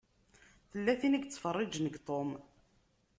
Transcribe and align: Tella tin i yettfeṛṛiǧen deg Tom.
Tella 0.71 0.93
tin 0.99 1.15
i 1.17 1.19
yettfeṛṛiǧen 1.21 1.85
deg 1.87 1.95
Tom. 2.07 2.29